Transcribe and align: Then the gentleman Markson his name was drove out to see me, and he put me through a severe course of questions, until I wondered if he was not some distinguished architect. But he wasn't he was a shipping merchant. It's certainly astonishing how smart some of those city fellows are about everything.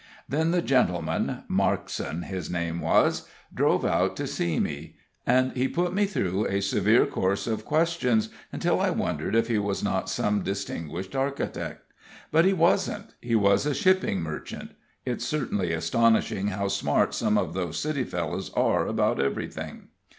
Then 0.27 0.49
the 0.49 0.63
gentleman 0.63 1.43
Markson 1.47 2.23
his 2.23 2.49
name 2.49 2.81
was 2.81 3.27
drove 3.53 3.85
out 3.85 4.15
to 4.17 4.25
see 4.25 4.59
me, 4.59 4.95
and 5.27 5.51
he 5.51 5.67
put 5.67 5.93
me 5.93 6.07
through 6.07 6.47
a 6.47 6.59
severe 6.59 7.05
course 7.05 7.45
of 7.45 7.65
questions, 7.65 8.29
until 8.51 8.81
I 8.81 8.89
wondered 8.89 9.35
if 9.35 9.47
he 9.47 9.59
was 9.59 9.83
not 9.83 10.09
some 10.09 10.41
distinguished 10.41 11.15
architect. 11.15 11.81
But 12.31 12.45
he 12.45 12.53
wasn't 12.53 13.13
he 13.21 13.35
was 13.35 13.67
a 13.67 13.75
shipping 13.75 14.21
merchant. 14.23 14.71
It's 15.05 15.23
certainly 15.23 15.71
astonishing 15.71 16.47
how 16.47 16.69
smart 16.69 17.13
some 17.13 17.37
of 17.37 17.53
those 17.53 17.77
city 17.77 18.03
fellows 18.03 18.51
are 18.55 18.87
about 18.87 19.21
everything. 19.21 19.89